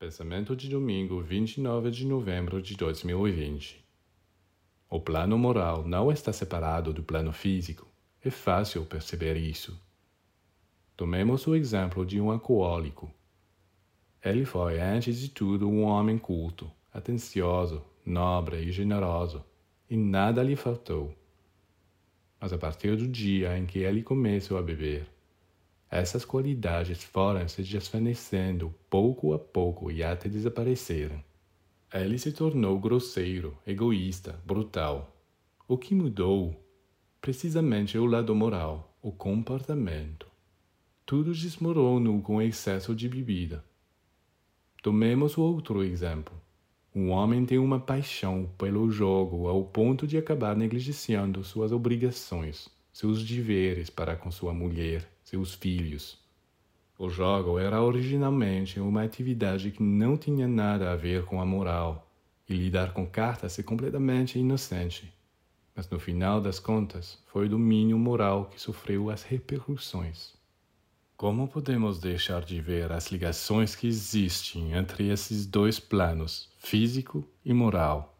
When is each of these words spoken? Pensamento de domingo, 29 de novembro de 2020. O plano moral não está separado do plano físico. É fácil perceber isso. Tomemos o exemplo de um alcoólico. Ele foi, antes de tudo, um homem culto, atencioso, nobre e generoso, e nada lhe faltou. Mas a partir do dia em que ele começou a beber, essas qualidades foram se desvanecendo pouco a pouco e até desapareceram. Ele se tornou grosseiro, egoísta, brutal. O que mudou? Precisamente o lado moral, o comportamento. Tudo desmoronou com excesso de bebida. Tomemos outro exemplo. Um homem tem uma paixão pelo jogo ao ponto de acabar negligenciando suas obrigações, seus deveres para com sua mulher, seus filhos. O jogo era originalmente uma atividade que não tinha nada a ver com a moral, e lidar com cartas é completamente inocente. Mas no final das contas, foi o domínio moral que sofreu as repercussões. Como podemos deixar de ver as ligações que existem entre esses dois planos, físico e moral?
Pensamento 0.00 0.56
de 0.56 0.66
domingo, 0.66 1.20
29 1.20 1.90
de 1.90 2.06
novembro 2.06 2.62
de 2.62 2.74
2020. 2.74 3.84
O 4.88 4.98
plano 4.98 5.36
moral 5.36 5.86
não 5.86 6.10
está 6.10 6.32
separado 6.32 6.90
do 6.90 7.02
plano 7.02 7.34
físico. 7.34 7.86
É 8.24 8.30
fácil 8.30 8.86
perceber 8.86 9.36
isso. 9.36 9.78
Tomemos 10.96 11.46
o 11.46 11.54
exemplo 11.54 12.06
de 12.06 12.18
um 12.18 12.30
alcoólico. 12.30 13.12
Ele 14.24 14.46
foi, 14.46 14.80
antes 14.80 15.20
de 15.20 15.28
tudo, 15.28 15.68
um 15.68 15.82
homem 15.82 16.16
culto, 16.16 16.72
atencioso, 16.90 17.84
nobre 18.02 18.56
e 18.56 18.72
generoso, 18.72 19.44
e 19.90 19.98
nada 19.98 20.42
lhe 20.42 20.56
faltou. 20.56 21.14
Mas 22.40 22.54
a 22.54 22.58
partir 22.58 22.96
do 22.96 23.06
dia 23.06 23.58
em 23.58 23.66
que 23.66 23.80
ele 23.80 24.02
começou 24.02 24.56
a 24.56 24.62
beber, 24.62 25.06
essas 25.90 26.24
qualidades 26.24 27.02
foram 27.02 27.48
se 27.48 27.64
desvanecendo 27.64 28.72
pouco 28.88 29.34
a 29.34 29.38
pouco 29.38 29.90
e 29.90 30.04
até 30.04 30.28
desapareceram. 30.28 31.20
Ele 31.92 32.16
se 32.16 32.30
tornou 32.30 32.78
grosseiro, 32.78 33.58
egoísta, 33.66 34.40
brutal. 34.46 35.16
O 35.66 35.76
que 35.76 35.92
mudou? 35.92 36.54
Precisamente 37.20 37.98
o 37.98 38.06
lado 38.06 38.32
moral, 38.36 38.96
o 39.02 39.10
comportamento. 39.10 40.28
Tudo 41.04 41.34
desmoronou 41.34 42.22
com 42.22 42.40
excesso 42.40 42.94
de 42.94 43.08
bebida. 43.08 43.64
Tomemos 44.80 45.36
outro 45.36 45.82
exemplo. 45.82 46.40
Um 46.94 47.10
homem 47.10 47.44
tem 47.44 47.58
uma 47.58 47.80
paixão 47.80 48.48
pelo 48.56 48.88
jogo 48.90 49.48
ao 49.48 49.64
ponto 49.64 50.06
de 50.06 50.16
acabar 50.16 50.56
negligenciando 50.56 51.42
suas 51.42 51.72
obrigações, 51.72 52.68
seus 52.92 53.24
deveres 53.24 53.90
para 53.90 54.16
com 54.16 54.30
sua 54.30 54.52
mulher, 54.52 55.08
seus 55.22 55.54
filhos. 55.54 56.18
O 56.98 57.08
jogo 57.08 57.58
era 57.58 57.82
originalmente 57.82 58.78
uma 58.78 59.02
atividade 59.02 59.70
que 59.70 59.82
não 59.82 60.16
tinha 60.16 60.46
nada 60.46 60.92
a 60.92 60.96
ver 60.96 61.24
com 61.24 61.40
a 61.40 61.46
moral, 61.46 62.10
e 62.48 62.54
lidar 62.54 62.92
com 62.92 63.06
cartas 63.06 63.58
é 63.58 63.62
completamente 63.62 64.38
inocente. 64.38 65.12
Mas 65.74 65.88
no 65.88 65.98
final 65.98 66.40
das 66.40 66.58
contas, 66.58 67.18
foi 67.26 67.46
o 67.46 67.48
domínio 67.48 67.98
moral 67.98 68.46
que 68.46 68.60
sofreu 68.60 69.08
as 69.08 69.22
repercussões. 69.22 70.34
Como 71.16 71.46
podemos 71.46 71.98
deixar 71.98 72.44
de 72.44 72.60
ver 72.60 72.90
as 72.92 73.10
ligações 73.10 73.74
que 73.74 73.86
existem 73.86 74.72
entre 74.72 75.08
esses 75.08 75.46
dois 75.46 75.78
planos, 75.78 76.50
físico 76.58 77.26
e 77.44 77.54
moral? 77.54 78.19